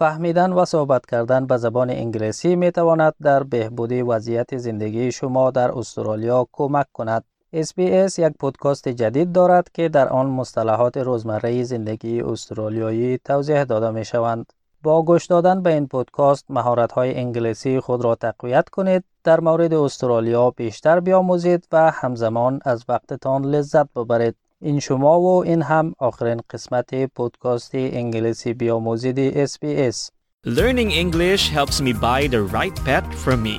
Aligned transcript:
فهمیدن 0.00 0.52
و 0.52 0.64
صحبت 0.64 1.06
کردن 1.06 1.46
به 1.46 1.56
زبان 1.56 1.90
انگلیسی 1.90 2.56
می 2.56 2.70
تواند 2.70 3.14
در 3.22 3.42
بهبودی 3.42 4.02
وضعیت 4.02 4.56
زندگی 4.56 5.12
شما 5.12 5.50
در 5.50 5.78
استرالیا 5.78 6.46
کمک 6.52 6.86
کند. 6.92 7.24
SBS 7.56 8.18
یک 8.18 8.32
پودکاست 8.38 8.88
جدید 8.88 9.32
دارد 9.32 9.68
که 9.74 9.88
در 9.88 10.08
آن 10.08 10.26
مصطلحات 10.26 10.96
روزمره 10.96 11.62
زندگی 11.62 12.22
استرالیایی 12.22 13.18
توضیح 13.24 13.64
داده 13.64 13.90
می 13.90 14.04
شوند. 14.04 14.52
با 14.82 15.02
گوش 15.02 15.26
دادن 15.26 15.62
به 15.62 15.72
این 15.72 15.86
پودکاست 15.86 16.44
مهارت 16.48 16.92
های 16.92 17.16
انگلیسی 17.16 17.80
خود 17.80 18.04
را 18.04 18.14
تقویت 18.14 18.68
کنید 18.68 19.04
در 19.24 19.40
مورد 19.40 19.74
استرالیا 19.74 20.50
بیشتر 20.50 21.00
بیاموزید 21.00 21.66
و 21.72 21.90
همزمان 21.90 22.60
از 22.64 22.84
وقتتان 22.88 23.44
لذت 23.44 23.92
ببرید 23.92 24.36
این 24.61 24.79
شما 24.79 25.21
و 25.21 25.43
این 25.43 25.61
هم 25.61 25.93
آخرین 25.99 26.41
قسمت 26.49 27.05
پودکاست 27.05 27.71
انگلیسی 27.75 28.53
بیاموزید 28.53 29.47
SBS 29.47 30.09
Learning 30.45 30.91
English 30.91 31.49
helps 31.49 31.81
me 31.81 31.91
buy 31.91 32.27
the 32.27 32.43
right 32.57 32.75
pet 32.85 33.05
for 33.23 33.35
me. 33.35 33.55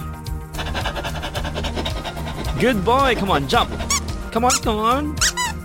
Good 2.60 2.84
boy, 2.84 3.16
come 3.20 3.30
on, 3.36 3.48
jump. 3.48 3.70
Come 4.32 4.44
on, 4.44 4.56
come 4.66 4.78
on. 4.78 5.16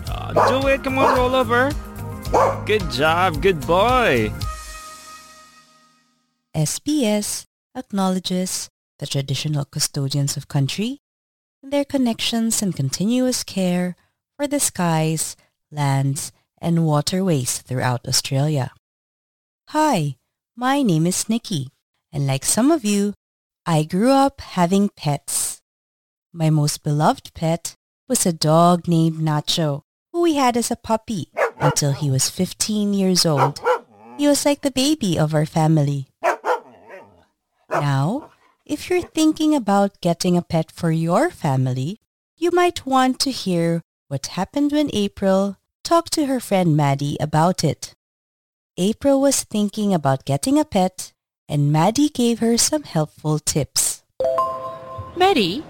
Uh, 0.09 0.29
do 0.49 0.67
it, 0.67 0.83
come 0.83 0.97
on, 0.97 1.15
roll 1.15 1.35
over. 1.35 1.71
Good 2.65 2.85
job, 2.89 3.41
good 3.41 3.59
boy. 3.67 4.31
SBS 6.55 7.45
acknowledges 7.75 8.67
the 8.99 9.07
traditional 9.07 9.65
custodians 9.65 10.35
of 10.37 10.47
country 10.47 10.97
and 11.61 11.71
their 11.71 11.85
connections 11.85 12.61
and 12.61 12.75
continuous 12.75 13.43
care 13.43 13.95
for 14.36 14.46
the 14.46 14.60
skies, 14.60 15.34
lands, 15.72 16.30
and 16.60 16.84
waterways 16.84 17.58
throughout 17.58 18.06
Australia. 18.06 18.70
Hi, 19.68 20.16
my 20.54 20.82
name 20.82 21.06
is 21.06 21.28
Nikki, 21.28 21.68
and 22.12 22.26
like 22.26 22.44
some 22.44 22.70
of 22.70 22.84
you, 22.84 23.14
I 23.64 23.82
grew 23.82 24.10
up 24.10 24.40
having 24.40 24.90
pets. 24.94 25.62
My 26.32 26.50
most 26.50 26.82
beloved 26.84 27.32
pet 27.34 27.74
was 28.08 28.26
a 28.26 28.32
dog 28.32 28.86
named 28.86 29.18
Nacho, 29.18 29.82
who 30.12 30.22
we 30.22 30.34
had 30.34 30.56
as 30.56 30.70
a 30.70 30.76
puppy 30.76 31.30
until 31.58 31.92
he 31.92 32.10
was 32.10 32.28
15 32.28 32.92
years 32.92 33.24
old. 33.24 33.60
He 34.18 34.28
was 34.28 34.44
like 34.44 34.60
the 34.60 34.70
baby 34.70 35.18
of 35.18 35.34
our 35.34 35.46
family. 35.46 36.08
Now, 37.70 38.30
if 38.64 38.88
you're 38.88 39.02
thinking 39.02 39.54
about 39.54 40.00
getting 40.00 40.36
a 40.36 40.42
pet 40.42 40.70
for 40.70 40.90
your 40.90 41.30
family, 41.30 42.00
you 42.36 42.50
might 42.50 42.84
want 42.86 43.18
to 43.20 43.30
hear 43.30 43.82
what 44.08 44.26
happened 44.26 44.70
when 44.70 44.88
April 44.92 45.56
talked 45.82 46.12
to 46.12 46.26
her 46.26 46.38
friend 46.38 46.76
Maddie 46.76 47.16
about 47.20 47.64
it. 47.64 47.94
April 48.78 49.20
was 49.20 49.42
thinking 49.42 49.92
about 49.92 50.24
getting 50.24 50.58
a 50.58 50.64
pet 50.64 51.12
and 51.48 51.72
Maddie 51.72 52.08
gave 52.08 52.38
her 52.38 52.56
some 52.56 52.84
helpful 52.84 53.38
tips. 53.38 54.02
Maddie, 55.16 55.64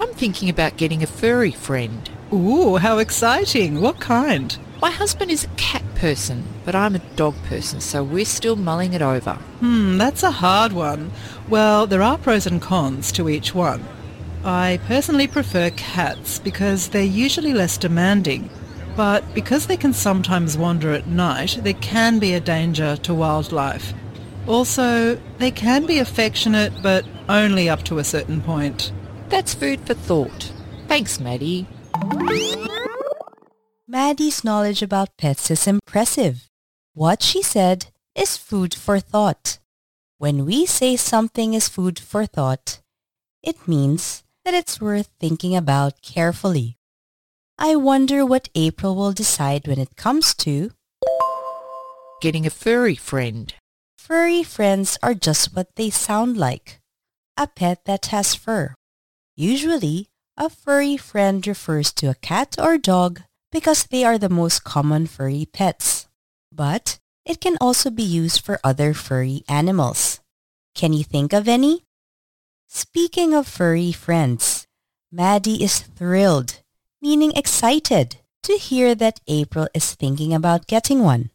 I'm 0.00 0.12
thinking 0.12 0.50
about 0.50 0.76
getting 0.76 1.02
a 1.02 1.06
furry 1.06 1.52
friend. 1.52 2.10
Ooh, 2.32 2.76
how 2.76 2.98
exciting. 2.98 3.80
What 3.80 4.00
kind? 4.00 4.58
My 4.82 4.90
husband 4.90 5.30
is 5.30 5.44
a 5.44 5.48
cat 5.56 5.82
person, 5.94 6.44
but 6.64 6.74
I'm 6.74 6.94
a 6.94 7.00
dog 7.16 7.34
person, 7.44 7.80
so 7.80 8.04
we're 8.04 8.24
still 8.24 8.56
mulling 8.56 8.92
it 8.92 9.02
over. 9.02 9.34
Hmm, 9.60 9.96
that's 9.98 10.22
a 10.22 10.30
hard 10.30 10.72
one. 10.72 11.10
Well, 11.48 11.86
there 11.86 12.02
are 12.02 12.18
pros 12.18 12.46
and 12.46 12.60
cons 12.60 13.10
to 13.12 13.28
each 13.28 13.54
one. 13.54 13.84
I 14.44 14.80
personally 14.86 15.26
prefer 15.26 15.70
cats 15.70 16.38
because 16.38 16.88
they're 16.88 17.02
usually 17.02 17.52
less 17.52 17.76
demanding, 17.76 18.50
but 18.96 19.22
because 19.34 19.66
they 19.66 19.76
can 19.76 19.92
sometimes 19.92 20.56
wander 20.56 20.92
at 20.92 21.06
night, 21.06 21.58
they 21.62 21.74
can 21.74 22.18
be 22.18 22.34
a 22.34 22.40
danger 22.40 22.96
to 22.96 23.14
wildlife. 23.14 23.92
Also, 24.46 25.20
they 25.38 25.50
can 25.50 25.86
be 25.86 25.98
affectionate, 25.98 26.72
but 26.82 27.04
only 27.28 27.68
up 27.68 27.82
to 27.84 27.98
a 27.98 28.04
certain 28.04 28.40
point. 28.40 28.92
That's 29.28 29.54
food 29.54 29.80
for 29.80 29.94
thought. 29.94 30.52
Thanks, 30.86 31.20
Maddie. 31.20 31.66
Maddie's 33.86 34.44
knowledge 34.44 34.82
about 34.82 35.16
pets 35.18 35.50
is 35.50 35.66
impressive. 35.66 36.48
What 36.94 37.22
she 37.22 37.42
said 37.42 37.86
is 38.14 38.36
food 38.36 38.74
for 38.74 39.00
thought. 39.00 39.58
When 40.16 40.46
we 40.46 40.66
say 40.66 40.96
something 40.96 41.54
is 41.54 41.68
food 41.68 41.98
for 41.98 42.24
thought, 42.24 42.80
it 43.42 43.68
means 43.68 44.24
that 44.48 44.56
it's 44.56 44.80
worth 44.80 45.10
thinking 45.20 45.54
about 45.54 46.00
carefully. 46.00 46.78
I 47.58 47.76
wonder 47.76 48.24
what 48.24 48.48
April 48.54 48.96
will 48.96 49.12
decide 49.12 49.68
when 49.68 49.78
it 49.78 49.94
comes 49.94 50.32
to 50.36 50.70
Getting 52.22 52.46
a 52.46 52.50
furry 52.50 52.94
friend. 52.94 53.52
furry 53.98 54.42
friends 54.42 54.96
are 55.02 55.12
just 55.12 55.54
what 55.54 55.68
they 55.76 55.90
sound 55.90 56.38
like. 56.38 56.80
A 57.36 57.46
pet 57.46 57.84
that 57.84 58.06
has 58.06 58.34
fur. 58.34 58.72
Usually, 59.36 60.08
a 60.38 60.48
furry 60.48 60.96
friend 60.96 61.46
refers 61.46 61.92
to 62.00 62.08
a 62.08 62.14
cat 62.14 62.56
or 62.58 62.78
dog 62.78 63.20
because 63.52 63.84
they 63.84 64.02
are 64.02 64.16
the 64.16 64.32
most 64.32 64.64
common 64.64 65.06
furry 65.06 65.44
pets. 65.44 66.08
But 66.50 66.98
it 67.26 67.42
can 67.42 67.58
also 67.60 67.90
be 67.90 68.02
used 68.02 68.40
for 68.40 68.64
other 68.64 68.94
furry 68.94 69.44
animals. 69.46 70.20
Can 70.74 70.94
you 70.94 71.04
think 71.04 71.34
of 71.34 71.48
any? 71.48 71.84
Speaking 72.70 73.32
of 73.32 73.48
furry 73.48 73.92
friends, 73.92 74.66
Maddie 75.10 75.64
is 75.64 75.80
thrilled, 75.80 76.60
meaning 77.00 77.32
excited, 77.34 78.16
to 78.42 78.58
hear 78.58 78.94
that 78.94 79.20
April 79.26 79.68
is 79.72 79.94
thinking 79.94 80.34
about 80.34 80.66
getting 80.66 81.02
one. 81.02 81.30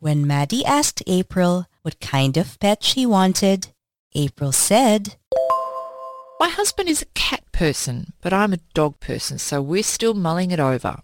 When 0.00 0.26
Maddie 0.26 0.64
asked 0.64 1.04
April 1.06 1.66
what 1.82 2.00
kind 2.00 2.36
of 2.36 2.58
pet 2.58 2.82
she 2.82 3.06
wanted, 3.06 3.68
April 4.16 4.50
said, 4.50 5.14
My 6.40 6.48
husband 6.48 6.88
is 6.88 7.02
a 7.02 7.14
cat 7.14 7.44
person, 7.52 8.12
but 8.20 8.32
I'm 8.32 8.52
a 8.52 8.60
dog 8.74 8.98
person, 8.98 9.38
so 9.38 9.62
we're 9.62 9.84
still 9.84 10.14
mulling 10.14 10.50
it 10.50 10.58
over. 10.58 10.98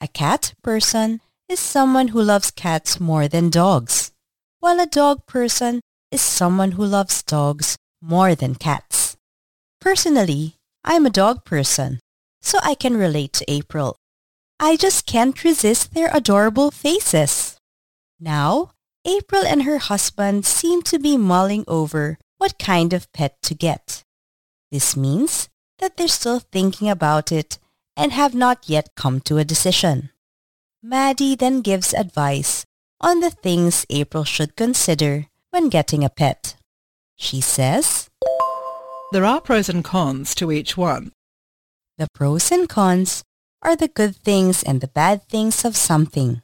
A 0.00 0.08
cat 0.08 0.52
person 0.64 1.20
is 1.48 1.60
someone 1.60 2.08
who 2.08 2.20
loves 2.20 2.50
cats 2.50 2.98
more 2.98 3.28
than 3.28 3.50
dogs, 3.50 4.10
while 4.58 4.80
a 4.80 4.86
dog 4.86 5.26
person 5.26 5.80
is 6.10 6.20
someone 6.20 6.72
who 6.72 6.84
loves 6.84 7.22
dogs 7.22 7.76
more 8.00 8.34
than 8.34 8.54
cats. 8.54 9.16
Personally, 9.80 10.56
I'm 10.84 11.06
a 11.06 11.10
dog 11.10 11.44
person, 11.44 12.00
so 12.42 12.58
I 12.62 12.74
can 12.74 12.96
relate 12.96 13.32
to 13.34 13.50
April. 13.50 13.96
I 14.58 14.76
just 14.76 15.06
can't 15.06 15.44
resist 15.44 15.94
their 15.94 16.10
adorable 16.12 16.70
faces. 16.70 17.58
Now, 18.18 18.72
April 19.04 19.42
and 19.44 19.62
her 19.62 19.78
husband 19.78 20.46
seem 20.46 20.82
to 20.82 20.98
be 20.98 21.16
mulling 21.16 21.64
over 21.68 22.18
what 22.38 22.58
kind 22.58 22.92
of 22.92 23.12
pet 23.12 23.36
to 23.42 23.54
get. 23.54 24.02
This 24.72 24.96
means 24.96 25.48
that 25.78 25.96
they're 25.96 26.08
still 26.08 26.40
thinking 26.40 26.88
about 26.88 27.30
it 27.30 27.58
and 27.96 28.12
have 28.12 28.34
not 28.34 28.68
yet 28.68 28.90
come 28.96 29.20
to 29.20 29.38
a 29.38 29.44
decision. 29.44 30.10
Maddie 30.82 31.36
then 31.36 31.60
gives 31.60 31.94
advice 31.94 32.64
on 33.00 33.20
the 33.20 33.30
things 33.30 33.86
April 33.90 34.24
should 34.24 34.56
consider 34.56 35.26
when 35.50 35.68
getting 35.68 36.02
a 36.04 36.10
pet. 36.10 36.55
She 37.16 37.40
says, 37.40 38.08
There 39.12 39.24
are 39.24 39.40
pros 39.40 39.68
and 39.68 39.82
cons 39.84 40.34
to 40.36 40.52
each 40.52 40.76
one. 40.76 41.12
the 41.98 42.08
pros 42.12 42.52
and 42.52 42.68
cons 42.68 43.24
are 43.62 43.74
the 43.74 43.88
good 43.88 44.14
things 44.16 44.62
and 44.62 44.80
the 44.80 44.88
bad 44.88 45.26
things 45.28 45.64
of 45.64 45.74
something. 45.76 46.42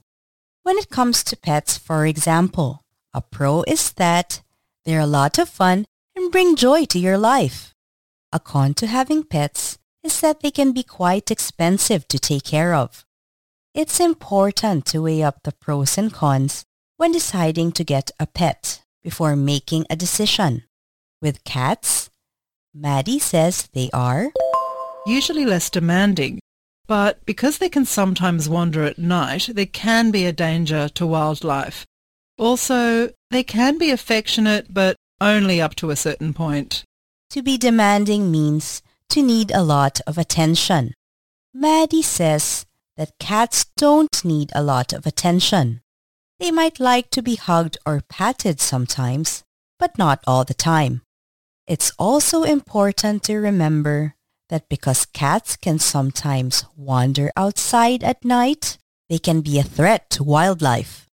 When 0.63 0.79
it 0.79 0.89
comes 0.89 1.23
to 1.25 1.37
pets, 1.37 1.77
for 1.77 2.07
example, 2.07 2.81
a 3.13 3.21
pro 3.21 3.63
is 3.65 3.93
that 3.93 4.41
they're 4.85 5.01
a 5.01 5.07
lot 5.07 5.39
of 5.39 5.49
fun 5.49 5.85
and 6.17 6.33
bring 6.33 6.57
joy 6.57 6.87
to 6.87 6.99
your 6.99 7.19
life. 7.19 7.75
A 8.33 8.41
con 8.41 8.73
to 8.75 8.87
having 8.87 9.25
pets 9.25 9.79
is 10.03 10.21
that 10.21 10.41
they 10.41 10.51
can 10.51 10.73
be 10.73 10.83
quite 10.83 11.31
expensive 11.31 12.09
to 12.09 12.19
take 12.19 12.45
care 12.45 12.75
of. 12.75 13.05
It's 13.75 14.01
important 14.01 14.87
to 14.87 15.03
weigh 15.03 15.23
up 15.23 15.43
the 15.43 15.53
pros 15.53 15.99
and 15.99 16.13
cons 16.13 16.65
when 16.97 17.13
deciding 17.13 17.73
to 17.73 17.85
get 17.85 18.11
a 18.19 18.27
pet 18.27 18.82
before 19.03 19.37
making 19.37 19.87
a 19.89 19.97
decision. 19.97 20.65
With 21.21 21.45
cats, 21.45 22.11
Maddie 22.75 23.19
says 23.19 23.69
they 23.73 23.91
are 23.93 24.33
Usually 25.05 25.45
less 25.45 25.69
demanding, 25.69 26.39
but 26.87 27.25
because 27.27 27.59
they 27.59 27.69
can 27.69 27.85
sometimes 27.85 28.49
wander 28.49 28.85
at 28.85 28.99
night, 28.99 29.49
they 29.53 29.67
can 29.67 30.13
be 30.13 30.27
a 30.27 30.33
danger 30.33 30.89
to 30.91 31.07
wildlife. 31.07 31.85
Also, 32.39 33.11
they 33.31 33.43
can 33.43 33.79
be 33.79 33.91
affectionate, 33.91 34.73
but 34.73 34.95
only 35.21 35.61
up 35.61 35.75
to 35.77 35.91
a 35.91 35.97
certain 35.97 36.33
point. 36.33 36.85
To 37.31 37.43
be 37.43 37.59
demanding 37.59 38.31
means 38.31 38.81
to 39.09 39.23
need 39.23 39.51
a 39.51 39.63
lot 39.65 40.01
of 40.07 40.19
attention. 40.19 40.95
Maddie 41.53 42.03
says 42.03 42.65
that 42.97 43.19
cats 43.19 43.67
don't 43.77 44.25
need 44.25 44.53
a 44.55 44.63
lot 44.63 44.93
of 44.93 45.05
attention. 45.05 45.81
They 46.43 46.51
might 46.51 46.81
like 46.81 47.09
to 47.11 47.23
be 47.23 47.37
hugged 47.37 47.79
or 47.87 48.03
patted 48.09 48.61
sometimes, 48.61 49.45
but 49.79 49.97
not 49.97 50.19
all 50.27 50.43
the 50.43 50.59
time. 50.59 51.03
It's 51.69 51.93
also 52.01 52.43
important 52.43 53.23
to 53.31 53.37
remember 53.37 54.17
that 54.49 54.69
because 54.69 55.07
cats 55.07 55.55
can 55.55 55.79
sometimes 55.79 56.65
wander 56.77 57.31
outside 57.37 58.03
at 58.03 58.25
night, 58.25 58.77
they 59.09 59.21
can 59.21 59.41
be 59.41 59.61
a 59.61 59.63
threat 59.63 60.11
to 60.19 60.25
wildlife. 60.25 61.07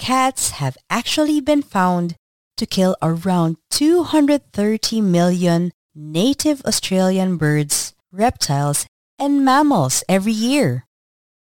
Cats 0.00 0.58
have 0.58 0.76
actually 0.90 1.40
been 1.40 1.62
found 1.62 2.16
to 2.56 2.66
kill 2.66 2.96
around 3.00 3.58
230 3.70 5.00
million 5.02 5.70
native 5.94 6.62
Australian 6.66 7.36
birds, 7.36 7.94
reptiles, 8.10 8.86
and 9.20 9.44
mammals 9.44 10.02
every 10.08 10.32
year. 10.32 10.84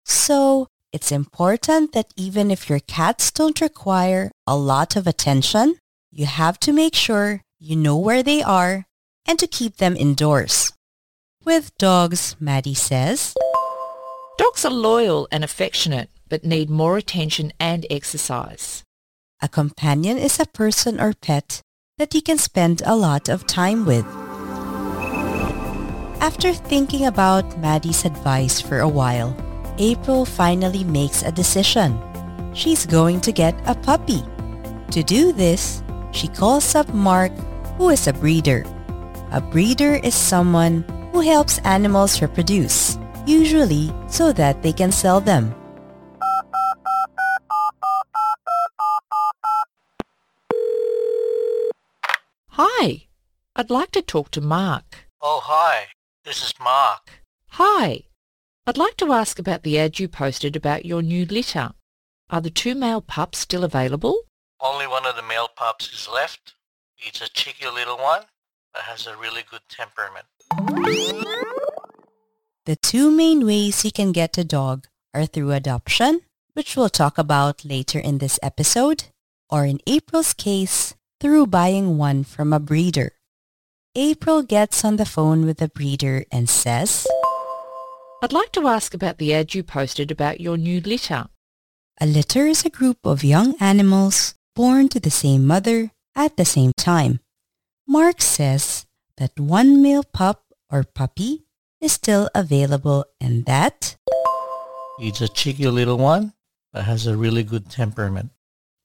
So, 0.06 0.68
it's 0.92 1.10
important 1.10 1.92
that 1.92 2.12
even 2.16 2.50
if 2.50 2.68
your 2.68 2.80
cats 2.80 3.30
don't 3.30 3.60
require 3.60 4.30
a 4.46 4.56
lot 4.56 4.94
of 4.94 5.06
attention, 5.06 5.76
you 6.10 6.26
have 6.26 6.60
to 6.60 6.72
make 6.72 6.94
sure 6.94 7.40
you 7.58 7.76
know 7.76 7.96
where 7.96 8.22
they 8.22 8.42
are 8.42 8.84
and 9.26 9.38
to 9.38 9.46
keep 9.46 9.76
them 9.76 9.96
indoors. 9.96 10.72
With 11.44 11.76
dogs, 11.78 12.36
Maddie 12.38 12.74
says, 12.74 13.34
Dogs 14.38 14.64
are 14.64 14.70
loyal 14.70 15.28
and 15.32 15.42
affectionate, 15.44 16.10
but 16.28 16.44
need 16.44 16.68
more 16.68 16.96
attention 16.98 17.52
and 17.58 17.86
exercise. 17.90 18.84
a 19.42 19.48
companion 19.48 20.16
is 20.16 20.38
a 20.38 20.46
person 20.46 21.00
or 21.00 21.12
pet 21.20 21.60
that 21.98 22.14
you 22.14 22.22
can 22.22 22.38
spend 22.38 22.80
a 22.86 22.94
lot 22.94 23.28
of 23.28 23.44
time 23.44 23.84
with. 23.84 24.06
After 26.22 26.52
thinking 26.54 27.06
about 27.06 27.58
Maddie's 27.58 28.04
advice 28.04 28.60
for 28.60 28.78
a 28.78 28.88
while, 28.88 29.34
April 29.78 30.24
finally 30.24 30.84
makes 30.84 31.22
a 31.22 31.32
decision. 31.32 32.00
She's 32.54 32.86
going 32.86 33.20
to 33.22 33.32
get 33.32 33.54
a 33.66 33.74
puppy. 33.74 34.22
To 34.90 35.02
do 35.02 35.32
this, 35.32 35.82
she 36.12 36.28
calls 36.28 36.74
up 36.74 36.92
Mark, 36.92 37.32
who 37.78 37.88
is 37.90 38.06
a 38.06 38.12
breeder. 38.12 38.64
A 39.30 39.40
breeder 39.40 39.96
is 39.96 40.14
someone 40.14 40.84
who 41.12 41.20
helps 41.20 41.58
animals 41.64 42.20
reproduce, 42.20 42.98
usually 43.26 43.92
so 44.08 44.32
that 44.32 44.62
they 44.62 44.72
can 44.72 44.92
sell 44.92 45.20
them. 45.20 45.54
Hi, 52.50 53.06
I'd 53.56 53.70
like 53.70 53.92
to 53.92 54.02
talk 54.02 54.30
to 54.32 54.40
Mark. 54.42 55.08
Oh, 55.22 55.40
hi. 55.42 55.88
This 56.24 56.44
is 56.44 56.52
Mark. 56.62 57.24
Hi, 57.56 58.02
I'd 58.64 58.78
like 58.78 58.96
to 58.98 59.12
ask 59.12 59.40
about 59.40 59.64
the 59.64 59.76
ad 59.76 59.98
you 59.98 60.06
posted 60.06 60.54
about 60.54 60.86
your 60.86 61.02
new 61.02 61.26
litter. 61.26 61.72
Are 62.30 62.40
the 62.40 62.48
two 62.48 62.76
male 62.76 63.00
pups 63.00 63.38
still 63.38 63.64
available? 63.64 64.16
Only 64.60 64.86
one 64.86 65.04
of 65.04 65.16
the 65.16 65.22
male 65.22 65.48
pups 65.48 65.92
is 65.92 66.08
left. 66.08 66.54
It's 66.96 67.20
a 67.20 67.28
cheeky 67.28 67.66
little 67.66 67.98
one 67.98 68.22
that 68.72 68.84
has 68.84 69.08
a 69.08 69.16
really 69.16 69.42
good 69.50 69.62
temperament. 69.68 70.26
The 72.64 72.76
two 72.76 73.10
main 73.10 73.44
ways 73.44 73.84
you 73.84 73.90
can 73.90 74.12
get 74.12 74.38
a 74.38 74.44
dog 74.44 74.86
are 75.12 75.26
through 75.26 75.50
adoption, 75.50 76.20
which 76.52 76.76
we'll 76.76 76.88
talk 76.88 77.18
about 77.18 77.64
later 77.64 77.98
in 77.98 78.18
this 78.18 78.38
episode, 78.44 79.06
or 79.50 79.66
in 79.66 79.80
April's 79.88 80.34
case, 80.34 80.94
through 81.20 81.48
buying 81.48 81.98
one 81.98 82.22
from 82.22 82.52
a 82.52 82.60
breeder. 82.60 83.14
April 83.96 84.44
gets 84.44 84.84
on 84.84 84.96
the 84.96 85.04
phone 85.04 85.44
with 85.44 85.58
the 85.58 85.68
breeder 85.68 86.24
and 86.30 86.48
says, 86.48 87.08
I'd 88.22 88.32
like 88.32 88.52
to 88.52 88.68
ask 88.68 88.94
about 88.94 89.18
the 89.18 89.34
ad 89.34 89.52
you 89.52 89.64
posted 89.64 90.12
about 90.12 90.40
your 90.40 90.56
new 90.56 90.80
litter. 90.80 91.26
A 92.00 92.06
litter 92.06 92.46
is 92.46 92.64
a 92.64 92.70
group 92.70 92.98
of 93.02 93.24
young 93.24 93.56
animals 93.58 94.36
born 94.54 94.88
to 94.90 95.00
the 95.00 95.10
same 95.10 95.44
mother 95.44 95.90
at 96.14 96.36
the 96.36 96.44
same 96.44 96.70
time. 96.76 97.18
Mark 97.84 98.22
says 98.22 98.86
that 99.16 99.40
one 99.40 99.82
male 99.82 100.04
pup 100.04 100.44
or 100.70 100.84
puppy 100.84 101.42
is 101.80 101.98
still 101.98 102.30
available 102.32 103.04
and 103.20 103.44
that 103.46 103.96
It's 105.00 105.20
a 105.20 105.26
cheeky 105.26 105.66
little 105.66 105.98
one 105.98 106.32
that 106.72 106.84
has 106.84 107.08
a 107.08 107.16
really 107.16 107.42
good 107.42 107.68
temperament. 107.70 108.30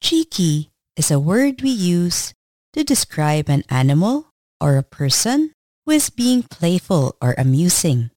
cheeky 0.02 0.72
is 0.96 1.12
a 1.12 1.22
word 1.22 1.62
we 1.62 1.70
use 1.70 2.34
to 2.72 2.82
describe 2.82 3.48
an 3.48 3.62
animal 3.70 4.34
or 4.60 4.76
a 4.76 4.82
person 4.82 5.52
who 5.86 5.92
is 5.92 6.10
being 6.10 6.42
playful 6.42 7.14
or 7.22 7.38
amusing. 7.38 8.10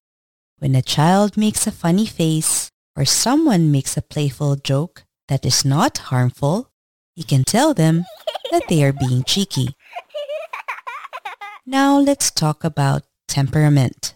When 0.62 0.76
a 0.76 0.84
child 0.84 1.38
makes 1.38 1.66
a 1.66 1.72
funny 1.72 2.06
face 2.06 2.70
or 2.96 3.04
someone 3.04 3.72
makes 3.72 3.98
a 3.98 4.02
playful 4.04 4.58
joke 4.58 5.06
that 5.28 5.44
is 5.44 5.66
not 5.66 6.14
harmful, 6.14 6.70
you 7.16 7.24
can 7.24 7.44
tell 7.44 7.74
them 7.74 8.06
that 8.52 8.68
they 8.70 8.84
are 8.84 8.94
being 8.94 9.24
cheeky. 9.24 9.74
Now 11.66 11.98
let's 11.98 12.30
talk 12.30 12.64
about 12.64 13.02
temperament. 13.28 14.14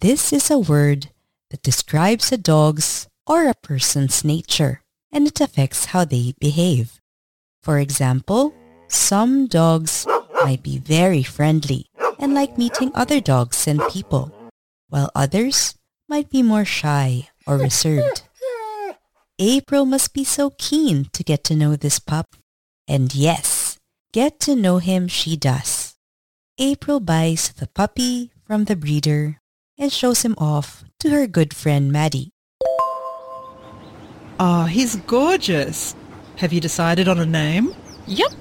This 0.00 0.30
is 0.30 0.50
a 0.50 0.58
word 0.58 1.08
that 1.48 1.62
describes 1.62 2.30
a 2.32 2.36
dog's 2.36 3.08
or 3.26 3.48
a 3.48 3.54
person's 3.54 4.22
nature, 4.22 4.82
and 5.10 5.26
it 5.26 5.40
affects 5.40 5.86
how 5.96 6.04
they 6.04 6.34
behave. 6.38 7.00
For 7.62 7.78
example, 7.78 8.52
some 8.88 9.46
dogs 9.46 10.06
might 10.44 10.62
be 10.62 10.76
very 10.76 11.22
friendly 11.22 11.86
and 12.18 12.34
like 12.34 12.58
meeting 12.58 12.92
other 12.94 13.22
dogs 13.22 13.66
and 13.66 13.80
people, 13.88 14.30
while 14.90 15.10
others 15.14 15.77
might 16.08 16.30
be 16.30 16.42
more 16.42 16.64
shy 16.64 17.28
or 17.46 17.56
reserved. 17.58 18.22
April 19.38 19.84
must 19.84 20.14
be 20.14 20.24
so 20.24 20.50
keen 20.58 21.06
to 21.12 21.22
get 21.22 21.44
to 21.44 21.54
know 21.54 21.76
this 21.76 21.98
pup. 21.98 22.34
And 22.88 23.14
yes, 23.14 23.78
get 24.12 24.40
to 24.40 24.56
know 24.56 24.78
him 24.78 25.06
she 25.06 25.36
does. 25.36 25.94
April 26.58 26.98
buys 26.98 27.50
the 27.50 27.68
puppy 27.68 28.32
from 28.44 28.64
the 28.64 28.74
breeder 28.74 29.38
and 29.78 29.92
shows 29.92 30.22
him 30.22 30.34
off 30.38 30.82
to 30.98 31.10
her 31.10 31.26
good 31.26 31.54
friend 31.54 31.92
Maddie. 31.92 32.32
Oh, 34.40 34.64
he's 34.64 34.96
gorgeous. 34.96 35.94
Have 36.36 36.52
you 36.52 36.60
decided 36.60 37.06
on 37.06 37.18
a 37.18 37.26
name? 37.26 37.74
Yup, 38.06 38.32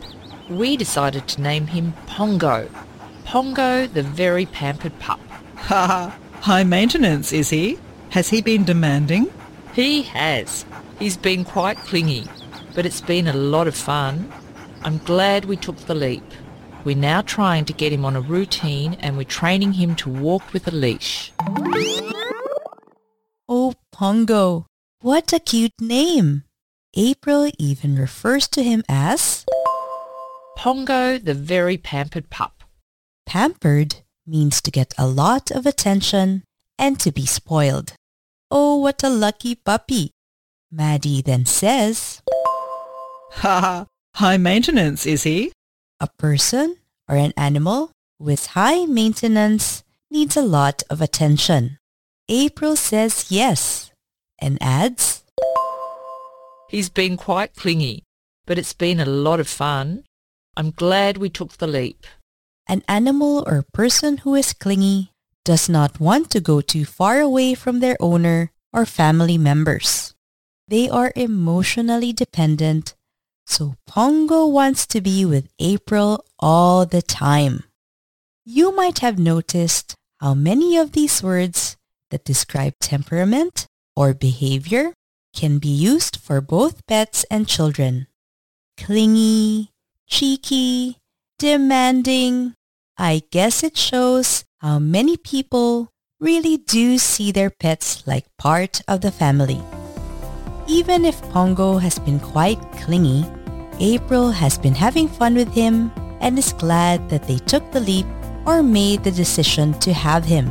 we 0.49 0.77
decided 0.77 1.27
to 1.27 1.41
name 1.41 1.67
him 1.67 1.93
Pongo. 2.07 2.69
Pongo, 3.25 3.87
the 3.87 4.03
very 4.03 4.45
pampered 4.45 4.97
pup. 4.99 5.19
Ha 5.55 5.87
Ha! 5.87 6.17
High 6.47 6.63
maintenance, 6.63 7.33
is 7.33 7.49
he? 7.49 7.77
Has 8.11 8.29
he 8.29 8.41
been 8.41 8.63
demanding? 8.63 9.29
He 9.73 10.03
has. 10.03 10.65
He's 10.97 11.17
been 11.17 11.43
quite 11.43 11.75
clingy, 11.79 12.23
but 12.73 12.85
it's 12.85 13.01
been 13.01 13.27
a 13.27 13.33
lot 13.33 13.67
of 13.67 13.75
fun. 13.75 14.31
I'm 14.81 14.99
glad 14.99 15.43
we 15.43 15.57
took 15.57 15.75
the 15.75 15.93
leap. 15.93 16.23
We're 16.85 16.95
now 16.95 17.21
trying 17.21 17.65
to 17.65 17.73
get 17.73 17.91
him 17.91 18.05
on 18.05 18.15
a 18.15 18.21
routine 18.21 18.93
and 19.01 19.17
we're 19.17 19.25
training 19.25 19.73
him 19.73 19.93
to 19.97 20.09
walk 20.09 20.53
with 20.53 20.69
a 20.69 20.71
leash. 20.71 21.33
Oh, 23.49 23.73
Pongo, 23.91 24.67
what 25.01 25.33
a 25.33 25.39
cute 25.39 25.81
name. 25.81 26.45
April 26.95 27.51
even 27.59 27.97
refers 27.97 28.47
to 28.47 28.63
him 28.63 28.85
as 28.87 29.45
Pongo, 30.55 31.17
the 31.17 31.33
very 31.33 31.77
pampered 31.77 32.29
pup. 32.29 32.63
pampered 33.25 33.97
means 34.27 34.61
to 34.61 34.71
get 34.71 34.93
a 34.97 35.07
lot 35.07 35.49
of 35.51 35.65
attention 35.65 36.43
and 36.77 36.99
to 36.99 37.11
be 37.11 37.25
spoiled. 37.25 37.93
Oh, 38.51 38.75
what 38.77 39.03
a 39.03 39.09
lucky 39.09 39.55
puppy. 39.55 40.11
Maddie 40.71 41.21
then 41.21 41.45
says, 41.45 42.21
Ha 43.31 43.59
ha! 43.61 43.85
High 44.15 44.37
maintenance, 44.37 45.05
is 45.05 45.23
he? 45.23 45.51
a 45.99 46.07
person 46.17 46.77
or 47.09 47.15
an 47.15 47.33
animal 47.37 47.91
with 48.19 48.47
high 48.47 48.85
maintenance 48.85 49.83
needs 50.11 50.37
a 50.37 50.41
lot 50.41 50.83
of 50.89 51.01
attention. 51.01 51.77
April 52.29 52.75
says 52.75 53.27
yes 53.29 53.91
and 54.39 54.57
adds, 54.61 55.23
He's 56.69 56.89
been 56.89 57.15
quite 57.15 57.55
clingy, 57.55 58.03
but 58.45 58.57
it's 58.57 58.73
been 58.73 58.99
a 58.99 59.05
lot 59.05 59.39
of 59.39 59.47
fun. 59.47 60.03
I'm 60.57 60.71
glad 60.71 61.17
we 61.17 61.29
took 61.29 61.53
the 61.57 61.67
leap. 61.67 62.05
An 62.69 62.83
animal 62.87 63.43
or 63.47 63.63
person 63.73 64.17
who 64.17 64.35
is 64.35 64.53
clingy 64.53 65.11
does 65.45 65.69
not 65.69 65.99
want 65.99 66.29
to 66.31 66.41
go 66.41 66.59
too 66.59 66.83
far 66.83 67.21
away 67.21 67.55
from 67.55 67.79
their 67.79 67.95
owner 67.99 68.51
or 68.73 68.85
family 68.85 69.37
members. 69.37 70.13
They 70.67 70.89
are 70.89 71.13
emotionally 71.15 72.11
dependent, 72.11 72.93
so 73.45 73.75
Pongo 73.87 74.47
wants 74.47 74.85
to 74.87 74.99
be 74.99 75.23
with 75.23 75.47
April 75.59 76.25
all 76.39 76.85
the 76.85 77.01
time. 77.01 77.63
You 78.43 78.75
might 78.75 78.99
have 78.99 79.17
noticed 79.17 79.95
how 80.19 80.33
many 80.33 80.75
of 80.75 80.91
these 80.91 81.23
words 81.23 81.77
that 82.11 82.25
describe 82.25 82.73
temperament 82.81 83.65
or 83.95 84.13
behavior 84.13 84.93
can 85.33 85.59
be 85.59 85.69
used 85.69 86.17
for 86.17 86.41
both 86.41 86.85
pets 86.85 87.23
and 87.31 87.47
children. 87.47 88.07
Clingy, 88.77 89.71
cheeky, 90.07 90.97
demanding. 91.39 92.56
I 92.99 93.21
guess 93.29 93.61
it 93.61 93.77
shows 93.77 94.43
how 94.57 94.79
many 94.79 95.17
people 95.17 95.93
really 96.19 96.57
do 96.57 96.97
see 96.97 97.31
their 97.31 97.51
pets 97.51 98.01
like 98.07 98.25
part 98.39 98.81
of 98.87 99.01
the 99.01 99.11
family. 99.11 99.61
Even 100.67 101.05
if 101.05 101.21
Pongo 101.29 101.77
has 101.77 101.99
been 101.99 102.19
quite 102.19 102.59
clingy, 102.71 103.23
April 103.79 104.31
has 104.31 104.57
been 104.57 104.73
having 104.73 105.07
fun 105.07 105.35
with 105.35 105.53
him 105.53 105.91
and 106.21 106.39
is 106.39 106.53
glad 106.53 107.07
that 107.09 107.27
they 107.27 107.37
took 107.37 107.69
the 107.71 107.79
leap 107.79 108.07
or 108.47 108.63
made 108.63 109.03
the 109.03 109.11
decision 109.11 109.77
to 109.79 109.93
have 109.93 110.25
him. 110.25 110.49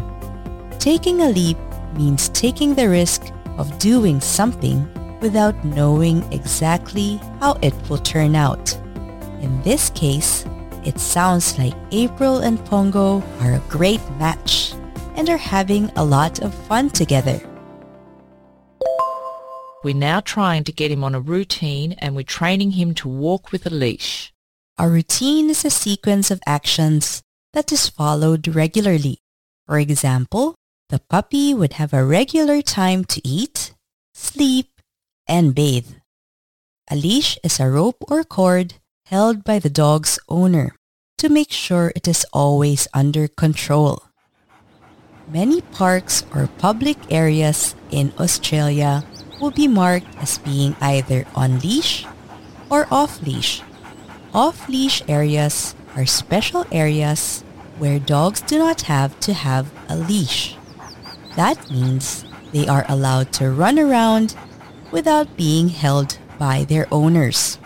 Taking 0.78 1.22
a 1.22 1.28
leap 1.28 1.58
means 1.98 2.28
taking 2.28 2.76
the 2.76 2.88
risk 2.88 3.26
of 3.58 3.76
doing 3.80 4.20
something 4.20 4.86
without 5.20 5.64
knowing 5.64 6.22
exactly 6.32 7.16
how 7.40 7.58
it 7.60 7.74
will 7.90 7.98
turn 7.98 8.36
out. 8.36 8.72
In 9.42 9.60
this 9.62 9.90
case, 9.90 10.46
it 10.86 11.00
sounds 11.00 11.58
like 11.58 11.74
April 11.90 12.38
and 12.38 12.64
Pongo 12.64 13.20
are 13.40 13.54
a 13.54 13.62
great 13.68 14.00
match 14.20 14.72
and 15.16 15.28
are 15.28 15.36
having 15.36 15.90
a 15.96 16.04
lot 16.04 16.40
of 16.42 16.54
fun 16.54 16.90
together. 16.90 17.40
We're 19.82 19.96
now 19.96 20.20
trying 20.20 20.62
to 20.64 20.72
get 20.72 20.92
him 20.92 21.02
on 21.02 21.14
a 21.14 21.20
routine 21.20 21.92
and 21.98 22.14
we're 22.14 22.22
training 22.22 22.72
him 22.72 22.94
to 22.94 23.08
walk 23.08 23.50
with 23.50 23.66
a 23.66 23.70
leash. 23.70 24.32
A 24.78 24.88
routine 24.88 25.50
is 25.50 25.64
a 25.64 25.70
sequence 25.70 26.30
of 26.30 26.40
actions 26.46 27.22
that 27.52 27.72
is 27.72 27.88
followed 27.88 28.46
regularly. 28.46 29.18
For 29.66 29.80
example, 29.80 30.54
the 30.88 31.00
puppy 31.10 31.52
would 31.52 31.74
have 31.74 31.92
a 31.92 32.04
regular 32.04 32.62
time 32.62 33.04
to 33.06 33.20
eat, 33.26 33.74
sleep, 34.14 34.80
and 35.26 35.52
bathe. 35.52 35.98
A 36.88 36.94
leash 36.94 37.38
is 37.42 37.58
a 37.58 37.68
rope 37.68 38.04
or 38.08 38.22
cord 38.22 38.74
held 39.06 39.44
by 39.44 39.60
the 39.60 39.70
dog's 39.70 40.18
owner 40.28 40.74
to 41.16 41.28
make 41.28 41.52
sure 41.52 41.92
it 41.94 42.08
is 42.08 42.26
always 42.32 42.88
under 42.92 43.28
control. 43.28 44.02
Many 45.30 45.60
parks 45.60 46.24
or 46.34 46.50
public 46.58 46.98
areas 47.10 47.76
in 47.90 48.12
Australia 48.18 49.06
will 49.40 49.52
be 49.52 49.68
marked 49.68 50.10
as 50.18 50.38
being 50.38 50.74
either 50.80 51.24
on 51.36 51.60
leash 51.60 52.04
or 52.68 52.86
off 52.90 53.22
leash. 53.22 53.62
Off 54.34 54.68
leash 54.68 55.02
areas 55.06 55.76
are 55.94 56.06
special 56.06 56.66
areas 56.72 57.42
where 57.78 57.98
dogs 57.98 58.40
do 58.40 58.58
not 58.58 58.90
have 58.90 59.18
to 59.20 59.32
have 59.34 59.70
a 59.88 59.96
leash. 59.96 60.56
That 61.36 61.70
means 61.70 62.24
they 62.52 62.66
are 62.66 62.84
allowed 62.88 63.32
to 63.34 63.50
run 63.54 63.78
around 63.78 64.34
without 64.90 65.36
being 65.36 65.68
held 65.68 66.18
by 66.38 66.64
their 66.64 66.88
owners. 66.90 67.58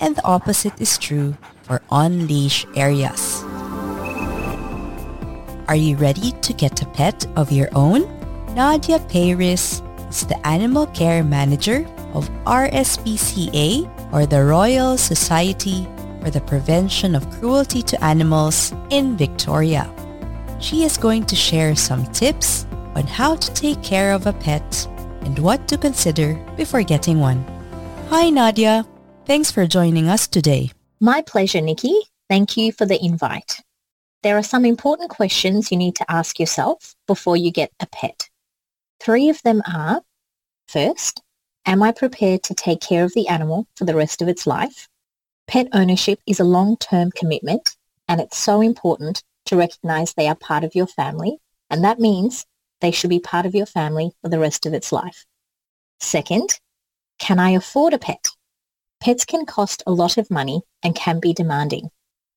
And 0.00 0.16
the 0.16 0.24
opposite 0.24 0.80
is 0.80 0.96
true 0.96 1.36
for 1.62 1.82
on-leash 1.90 2.66
areas. 2.74 3.44
Are 5.68 5.76
you 5.76 5.96
ready 5.96 6.32
to 6.32 6.52
get 6.52 6.82
a 6.82 6.86
pet 6.86 7.26
of 7.36 7.52
your 7.52 7.68
own? 7.74 8.08
Nadia 8.56 8.98
Payris 9.06 9.78
is 10.10 10.26
the 10.26 10.40
Animal 10.44 10.86
Care 10.88 11.22
Manager 11.22 11.86
of 12.14 12.28
RSPCA 12.44 13.86
or 14.12 14.26
the 14.26 14.42
Royal 14.42 14.98
Society 14.98 15.86
for 16.20 16.30
the 16.30 16.40
Prevention 16.40 17.14
of 17.14 17.30
Cruelty 17.38 17.82
to 17.82 18.02
Animals 18.02 18.74
in 18.90 19.16
Victoria. 19.16 19.86
She 20.58 20.82
is 20.82 20.96
going 20.96 21.24
to 21.26 21.36
share 21.36 21.76
some 21.76 22.04
tips 22.06 22.66
on 22.96 23.06
how 23.06 23.36
to 23.36 23.54
take 23.54 23.82
care 23.82 24.12
of 24.12 24.26
a 24.26 24.32
pet 24.32 24.88
and 25.22 25.38
what 25.38 25.68
to 25.68 25.78
consider 25.78 26.34
before 26.56 26.82
getting 26.82 27.20
one. 27.20 27.44
Hi 28.08 28.28
Nadia, 28.28 28.84
thanks 29.30 29.52
for 29.52 29.64
joining 29.64 30.08
us 30.08 30.26
today. 30.26 30.72
My 30.98 31.22
pleasure, 31.22 31.60
Nikki. 31.60 31.96
Thank 32.28 32.56
you 32.56 32.72
for 32.72 32.84
the 32.84 33.00
invite. 33.00 33.60
There 34.24 34.36
are 34.36 34.42
some 34.42 34.64
important 34.64 35.08
questions 35.08 35.70
you 35.70 35.78
need 35.78 35.94
to 35.94 36.10
ask 36.10 36.40
yourself 36.40 36.96
before 37.06 37.36
you 37.36 37.52
get 37.52 37.70
a 37.78 37.86
pet. 37.86 38.28
Three 38.98 39.28
of 39.28 39.40
them 39.42 39.62
are, 39.72 40.02
first, 40.66 41.22
am 41.64 41.80
I 41.80 41.92
prepared 41.92 42.42
to 42.42 42.54
take 42.54 42.80
care 42.80 43.04
of 43.04 43.14
the 43.14 43.28
animal 43.28 43.68
for 43.76 43.84
the 43.84 43.94
rest 43.94 44.20
of 44.20 44.26
its 44.26 44.48
life? 44.48 44.88
Pet 45.46 45.68
ownership 45.72 46.18
is 46.26 46.40
a 46.40 46.52
long-term 46.56 47.12
commitment 47.12 47.76
and 48.08 48.20
it's 48.20 48.36
so 48.36 48.60
important 48.60 49.22
to 49.44 49.56
recognize 49.56 50.12
they 50.12 50.26
are 50.26 50.34
part 50.34 50.64
of 50.64 50.74
your 50.74 50.88
family 50.88 51.38
and 51.70 51.84
that 51.84 52.00
means 52.00 52.46
they 52.80 52.90
should 52.90 53.10
be 53.10 53.20
part 53.20 53.46
of 53.46 53.54
your 53.54 53.66
family 53.66 54.10
for 54.22 54.28
the 54.28 54.40
rest 54.40 54.66
of 54.66 54.74
its 54.74 54.90
life. 54.90 55.24
Second, 56.00 56.58
can 57.20 57.38
I 57.38 57.50
afford 57.50 57.94
a 57.94 57.98
pet? 57.98 58.29
Pets 59.00 59.24
can 59.24 59.46
cost 59.46 59.82
a 59.86 59.92
lot 59.92 60.18
of 60.18 60.30
money 60.30 60.60
and 60.82 60.94
can 60.94 61.20
be 61.20 61.32
demanding. 61.32 61.88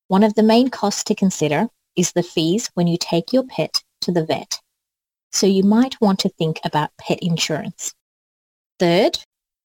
One 0.08 0.22
of 0.22 0.34
the 0.34 0.42
main 0.42 0.70
costs 0.70 1.04
to 1.04 1.14
consider 1.14 1.68
is 1.94 2.12
the 2.12 2.22
fees 2.22 2.70
when 2.72 2.86
you 2.86 2.96
take 2.98 3.34
your 3.34 3.44
pet 3.44 3.82
to 4.00 4.12
the 4.12 4.24
vet. 4.24 4.60
So 5.30 5.46
you 5.46 5.62
might 5.62 6.00
want 6.00 6.20
to 6.20 6.30
think 6.30 6.60
about 6.64 6.96
pet 6.98 7.18
insurance. 7.20 7.92
Third, 8.78 9.18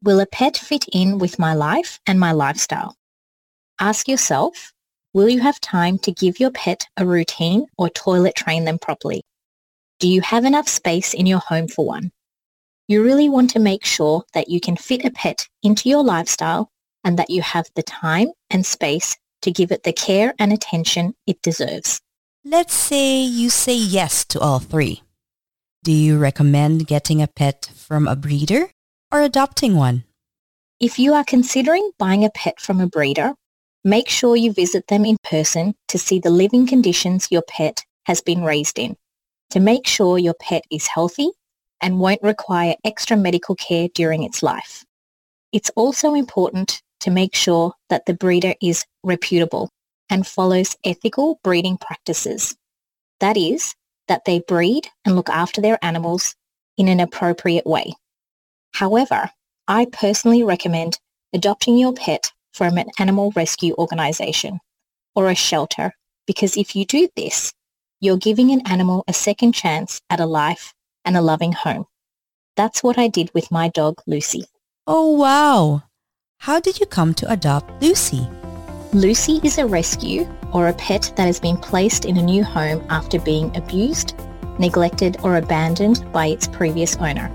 will 0.04 0.20
a 0.20 0.26
pet 0.26 0.58
fit 0.58 0.86
in 0.92 1.20
with 1.20 1.40
my 1.40 1.54
life 1.54 2.02
and 2.06 2.20
my 2.20 2.34
lifestyle? 2.34 2.96
Ask 3.80 4.10
yourself, 4.10 4.74
will 5.14 5.30
you 5.30 5.40
have 5.40 5.62
time 5.62 6.00
to 6.00 6.12
give 6.12 6.40
your 6.40 6.52
pet 6.52 6.86
a 6.98 7.06
routine 7.06 7.66
or 7.78 7.90
toilet 7.90 8.36
train 8.36 8.66
them 8.66 8.78
properly? 8.78 9.24
Do 10.00 10.10
you 10.10 10.20
have 10.20 10.44
enough 10.44 10.68
space 10.68 11.14
in 11.14 11.26
your 11.26 11.40
home 11.40 11.70
for 11.70 11.86
one? 11.86 12.12
You 12.90 13.04
really 13.04 13.30
want 13.30 13.52
to 13.52 13.60
make 13.60 13.86
sure 13.86 14.24
that 14.34 14.50
you 14.50 14.60
can 14.60 14.76
fit 14.76 15.06
a 15.06 15.12
pet 15.12 15.48
into 15.64 15.88
your 15.88 16.04
lifestyle 16.04 16.70
and 17.04 17.18
that 17.18 17.30
you 17.30 17.42
have 17.42 17.70
the 17.76 17.84
time 17.84 18.32
and 18.50 18.66
space 18.66 19.18
to 19.42 19.52
give 19.52 19.72
it 19.72 19.84
the 19.84 19.94
care 19.94 20.34
and 20.40 20.52
attention 20.52 21.14
it 21.26 21.42
deserves. 21.42 22.02
Let's 22.46 22.74
say 22.74 23.22
you 23.22 23.50
say 23.50 23.76
yes 23.76 24.26
to 24.26 24.40
all 24.40 24.60
three. 24.60 25.04
Do 25.84 25.92
you 25.92 26.18
recommend 26.18 26.88
getting 26.88 27.22
a 27.22 27.28
pet 27.28 27.70
from 27.76 28.08
a 28.08 28.16
breeder 28.16 28.70
or 29.12 29.22
adopting 29.22 29.76
one? 29.76 30.04
If 30.80 31.00
you 31.00 31.14
are 31.14 31.24
considering 31.24 31.92
buying 31.98 32.24
a 32.24 32.30
pet 32.30 32.60
from 32.60 32.80
a 32.80 32.88
breeder, 32.88 33.34
make 33.84 34.10
sure 34.10 34.36
you 34.36 34.54
visit 34.54 34.88
them 34.88 35.06
in 35.06 35.18
person 35.24 35.76
to 35.88 35.98
see 35.98 36.20
the 36.20 36.30
living 36.30 36.68
conditions 36.68 37.28
your 37.32 37.44
pet 37.48 37.84
has 38.06 38.22
been 38.22 38.44
raised 38.44 38.80
in, 38.80 38.96
to 39.52 39.60
make 39.60 39.88
sure 39.88 40.18
your 40.18 40.34
pet 40.34 40.64
is 40.72 40.88
healthy 40.88 41.30
and 41.82 42.00
won't 42.00 42.24
require 42.24 42.76
extra 42.84 43.16
medical 43.16 43.56
care 43.56 43.88
during 43.94 44.24
its 44.24 44.44
life. 44.44 44.84
It's 45.52 45.72
also 45.76 46.14
important 46.14 46.82
to 47.00 47.12
make 47.12 47.36
sure 47.36 47.74
that 47.90 48.06
the 48.06 48.14
breeder 48.14 48.56
is 48.62 48.86
reputable 49.04 49.70
and 50.10 50.28
follows 50.28 50.76
ethical 50.84 51.40
breeding 51.44 51.78
practices. 51.78 52.56
That 53.20 53.38
is, 53.38 53.76
that 54.08 54.26
they 54.26 54.40
breed 54.40 54.88
and 55.06 55.16
look 55.16 55.30
after 55.30 55.62
their 55.62 55.78
animals 55.84 56.36
in 56.78 56.88
an 56.88 57.00
appropriate 57.00 57.66
way. 57.66 57.94
However, 58.74 59.30
I 59.68 59.86
personally 59.86 60.44
recommend 60.44 61.00
adopting 61.34 61.78
your 61.78 61.94
pet 61.94 62.32
from 62.54 62.78
an 62.78 62.90
animal 62.98 63.32
rescue 63.36 63.76
organization 63.76 64.60
or 65.16 65.30
a 65.30 65.36
shelter 65.36 65.94
because 66.26 66.58
if 66.58 66.76
you 66.76 66.86
do 66.86 67.10
this, 67.16 67.54
you're 68.02 68.18
giving 68.18 68.52
an 68.52 68.62
animal 68.66 69.04
a 69.08 69.14
second 69.14 69.54
chance 69.54 70.02
at 70.10 70.20
a 70.20 70.26
life 70.26 70.74
and 71.06 71.18
a 71.18 71.22
loving 71.22 71.52
home. 71.52 71.86
That's 72.56 72.84
what 72.84 72.98
I 72.98 73.08
did 73.08 73.32
with 73.34 73.52
my 73.52 73.70
dog, 73.70 74.02
Lucy. 74.08 74.46
Oh, 74.88 75.12
wow. 75.12 75.84
How 76.44 76.58
did 76.62 76.80
you 76.80 76.86
come 76.86 77.14
to 77.16 77.30
adopt 77.30 77.84
Lucy? 77.84 78.26
Lucy 78.94 79.42
is 79.44 79.58
a 79.58 79.68
rescue 79.68 80.26
or 80.54 80.70
a 80.70 80.74
pet 80.74 81.12
that 81.18 81.26
has 81.26 81.38
been 81.38 81.58
placed 81.58 82.06
in 82.06 82.16
a 82.16 82.24
new 82.24 82.46
home 82.46 82.82
after 82.90 83.20
being 83.20 83.54
abused, 83.58 84.16
neglected 84.58 85.18
or 85.22 85.36
abandoned 85.36 86.10
by 86.14 86.28
its 86.28 86.48
previous 86.48 86.96
owner. 86.96 87.30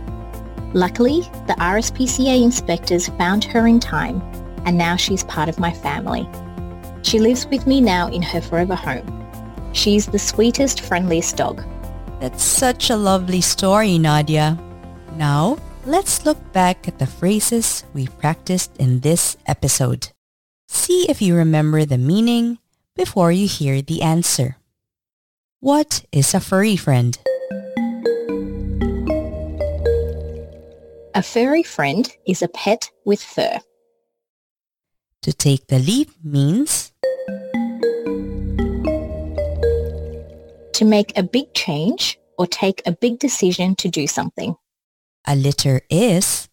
Luckily, 0.72 1.20
the 1.46 1.54
RSPCA 1.58 2.42
inspectors 2.42 3.08
found 3.08 3.44
her 3.44 3.66
in 3.66 3.78
time 3.78 4.22
and 4.64 4.78
now 4.78 4.96
she's 4.96 5.22
part 5.24 5.50
of 5.50 5.58
my 5.58 5.70
family. 5.70 6.26
She 7.02 7.18
lives 7.18 7.46
with 7.48 7.66
me 7.66 7.82
now 7.82 8.08
in 8.08 8.22
her 8.22 8.40
forever 8.40 8.74
home. 8.74 9.06
She's 9.74 10.06
the 10.06 10.18
sweetest, 10.18 10.80
friendliest 10.80 11.36
dog. 11.36 11.62
That's 12.20 12.42
such 12.42 12.88
a 12.88 12.96
lovely 12.96 13.42
story, 13.42 13.98
Nadia. 13.98 14.58
Now, 15.16 15.58
let's 15.86 16.24
look 16.24 16.38
back 16.52 16.88
at 16.88 16.98
the 16.98 17.06
phrases 17.06 17.84
we 17.92 18.06
practiced 18.06 18.76
in 18.78 19.00
this 19.00 19.36
episode. 19.46 20.08
See 20.68 21.08
if 21.08 21.20
you 21.20 21.36
remember 21.36 21.84
the 21.84 21.98
meaning 21.98 22.58
before 22.96 23.30
you 23.32 23.46
hear 23.46 23.82
the 23.82 24.02
answer. 24.02 24.56
What 25.60 26.04
is 26.12 26.34
a 26.34 26.40
furry 26.40 26.76
friend? 26.76 27.18
A 31.14 31.22
furry 31.22 31.62
friend 31.62 32.10
is 32.26 32.42
a 32.42 32.48
pet 32.48 32.90
with 33.04 33.22
fur. 33.22 33.60
To 35.22 35.32
take 35.32 35.68
the 35.68 35.78
leap 35.78 36.10
means 36.22 36.92
To 40.74 40.84
make 40.84 41.16
a 41.16 41.22
big 41.22 41.54
change 41.54 42.18
or 42.36 42.48
take 42.48 42.82
a 42.84 42.90
big 42.90 43.20
decision 43.20 43.76
to 43.76 43.88
do 43.88 44.08
something. 44.08 44.56
A 45.26 45.34
litter 45.34 45.80
is 45.88 46.48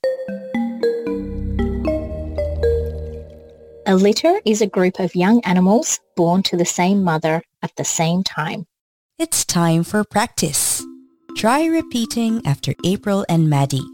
A 3.86 3.96
litter 3.96 4.40
is 4.46 4.62
a 4.62 4.68
group 4.68 5.00
of 5.00 5.16
young 5.16 5.42
animals 5.44 6.00
born 6.16 6.44
to 6.44 6.56
the 6.56 6.66
same 6.66 7.04
mother 7.04 7.44
at 7.62 7.75
the 7.75 7.84
same 7.84 8.24
time. 8.24 8.66
it's 9.20 9.44
time 9.46 9.84
for 9.84 10.04
practice. 10.04 10.84
Try 11.36 11.66
repeating 11.66 12.42
after 12.46 12.74
April 12.86 13.25
and 13.28 13.50
Maddie. 13.50 13.86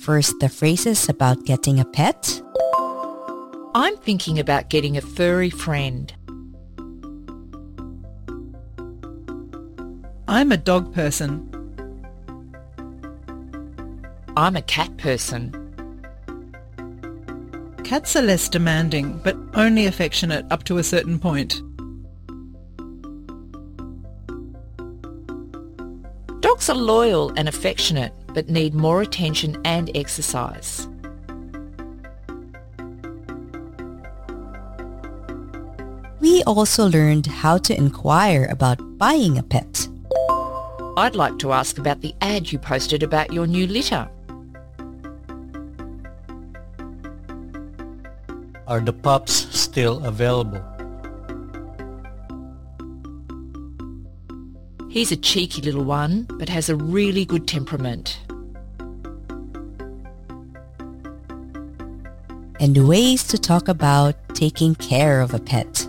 First, 0.00 0.34
the 0.40 0.48
phrases 0.48 1.08
about 1.08 1.44
getting 1.44 1.80
a 1.80 1.84
pet. 1.84 2.42
I'm 3.74 3.96
thinking 3.96 4.38
about 4.38 4.68
getting 4.68 4.96
a 4.96 5.00
furry 5.00 5.50
friend. 5.50 6.12
I'm 10.28 10.52
a 10.52 10.56
dog 10.56 10.94
person. 10.94 11.49
I'm 14.36 14.54
a 14.54 14.62
cat 14.62 14.96
person. 14.96 15.52
Cats 17.82 18.14
are 18.14 18.22
less 18.22 18.48
demanding, 18.48 19.20
but 19.24 19.36
only 19.54 19.86
affectionate 19.86 20.46
up 20.52 20.62
to 20.64 20.78
a 20.78 20.84
certain 20.84 21.18
point. 21.18 21.60
Dogs 26.40 26.70
are 26.70 26.76
loyal 26.76 27.32
and 27.36 27.48
affectionate, 27.48 28.12
but 28.28 28.48
need 28.48 28.72
more 28.72 29.02
attention 29.02 29.60
and 29.64 29.90
exercise. 29.96 30.86
We 36.20 36.44
also 36.44 36.88
learned 36.88 37.26
how 37.26 37.58
to 37.58 37.76
inquire 37.76 38.46
about 38.48 38.78
buying 38.96 39.38
a 39.38 39.42
pet. 39.42 39.88
I'd 40.96 41.16
like 41.16 41.38
to 41.40 41.52
ask 41.52 41.78
about 41.78 42.00
the 42.00 42.14
ad 42.20 42.52
you 42.52 42.58
posted 42.58 43.02
about 43.02 43.32
your 43.32 43.48
new 43.48 43.66
litter. 43.66 44.08
Are 48.70 48.78
the 48.78 48.92
pups 48.92 49.32
still 49.50 50.06
available? 50.06 50.62
He's 54.88 55.10
a 55.10 55.16
cheeky 55.16 55.60
little 55.60 55.82
one, 55.82 56.28
but 56.38 56.48
has 56.48 56.68
a 56.68 56.76
really 56.76 57.24
good 57.24 57.48
temperament. 57.48 58.20
And 62.60 62.86
ways 62.86 63.24
to 63.24 63.38
talk 63.38 63.66
about 63.66 64.14
taking 64.36 64.76
care 64.76 65.20
of 65.20 65.34
a 65.34 65.40
pet. 65.40 65.84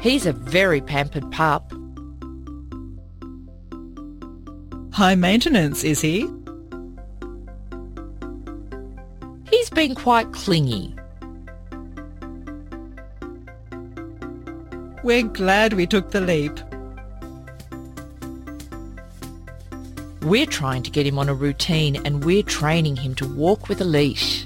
He's 0.00 0.26
a 0.26 0.32
very 0.32 0.80
pampered 0.80 1.30
pup. 1.30 1.72
High 4.92 5.14
maintenance, 5.14 5.84
is 5.84 6.00
he? 6.00 6.28
He's 9.48 9.70
been 9.70 9.94
quite 9.94 10.32
clingy. 10.32 10.96
We're 15.02 15.24
glad 15.24 15.72
we 15.72 15.88
took 15.88 16.12
the 16.12 16.20
leap. 16.20 16.60
We're 20.22 20.46
trying 20.46 20.84
to 20.84 20.92
get 20.92 21.04
him 21.04 21.18
on 21.18 21.28
a 21.28 21.34
routine 21.34 21.96
and 22.06 22.24
we're 22.24 22.44
training 22.44 22.94
him 22.94 23.16
to 23.16 23.26
walk 23.26 23.68
with 23.68 23.80
a 23.80 23.84
leash. 23.84 24.44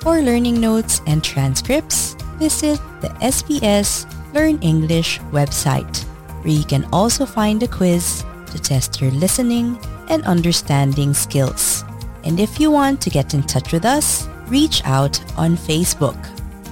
For 0.00 0.20
learning 0.20 0.60
notes 0.60 1.00
and 1.06 1.22
transcripts, 1.22 2.14
visit 2.40 2.80
the 3.00 3.14
SBS 3.20 4.12
Learn 4.34 4.58
English 4.60 5.20
website, 5.30 6.02
where 6.42 6.52
you 6.52 6.64
can 6.64 6.84
also 6.92 7.26
find 7.26 7.62
a 7.62 7.68
quiz 7.68 8.24
to 8.46 8.58
test 8.58 9.00
your 9.00 9.12
listening 9.12 9.78
and 10.08 10.24
understanding 10.24 11.14
skills. 11.14 11.84
And 12.24 12.38
if 12.38 12.60
you 12.60 12.70
want 12.70 13.00
to 13.02 13.10
get 13.10 13.34
in 13.34 13.42
touch 13.42 13.72
with 13.72 13.84
us, 13.84 14.28
reach 14.46 14.82
out 14.84 15.20
on 15.38 15.56
Facebook. 15.56 16.18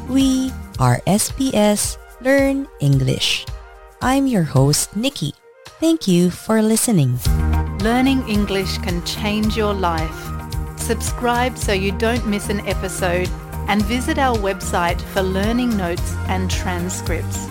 We 0.08 0.52
are 0.78 1.00
SBS 1.06 1.96
Learn 2.20 2.68
English. 2.80 3.46
I'm 4.02 4.26
your 4.26 4.42
host, 4.42 4.94
Nikki. 4.96 5.34
Thank 5.80 6.06
you 6.06 6.30
for 6.30 6.60
listening. 6.60 7.18
Learning 7.80 8.26
English 8.28 8.78
can 8.78 9.02
change 9.04 9.56
your 9.56 9.72
life. 9.72 10.30
Subscribe 10.76 11.56
so 11.56 11.72
you 11.72 11.92
don't 11.92 12.26
miss 12.26 12.50
an 12.50 12.60
episode 12.68 13.28
and 13.68 13.82
visit 13.84 14.18
our 14.18 14.36
website 14.36 15.00
for 15.12 15.22
learning 15.22 15.76
notes 15.76 16.14
and 16.28 16.50
transcripts. 16.50 17.46